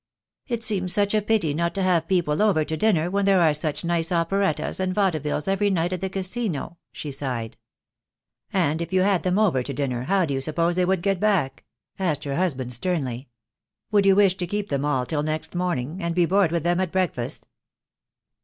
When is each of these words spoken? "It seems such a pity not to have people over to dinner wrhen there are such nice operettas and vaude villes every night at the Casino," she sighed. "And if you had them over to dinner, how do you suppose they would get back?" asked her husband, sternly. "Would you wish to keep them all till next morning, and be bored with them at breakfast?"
"It 0.47 0.63
seems 0.63 0.91
such 0.91 1.13
a 1.13 1.21
pity 1.21 1.53
not 1.53 1.75
to 1.75 1.83
have 1.83 2.07
people 2.07 2.41
over 2.41 2.65
to 2.65 2.75
dinner 2.75 3.07
wrhen 3.11 3.23
there 3.25 3.39
are 3.39 3.53
such 3.53 3.83
nice 3.85 4.11
operettas 4.11 4.79
and 4.79 4.95
vaude 4.95 5.21
villes 5.21 5.47
every 5.47 5.69
night 5.69 5.93
at 5.93 6.01
the 6.01 6.09
Casino," 6.09 6.79
she 6.91 7.11
sighed. 7.11 7.55
"And 8.51 8.81
if 8.81 8.91
you 8.91 9.01
had 9.01 9.21
them 9.21 9.37
over 9.37 9.61
to 9.61 9.73
dinner, 9.75 10.05
how 10.05 10.25
do 10.25 10.33
you 10.33 10.41
suppose 10.41 10.75
they 10.75 10.85
would 10.85 11.03
get 11.03 11.19
back?" 11.19 11.65
asked 11.99 12.23
her 12.23 12.35
husband, 12.37 12.73
sternly. 12.73 13.29
"Would 13.91 14.07
you 14.07 14.15
wish 14.15 14.33
to 14.37 14.47
keep 14.47 14.69
them 14.69 14.85
all 14.85 15.05
till 15.05 15.21
next 15.21 15.53
morning, 15.53 16.01
and 16.01 16.15
be 16.15 16.25
bored 16.25 16.51
with 16.51 16.63
them 16.63 16.79
at 16.79 16.91
breakfast?" 16.91 17.45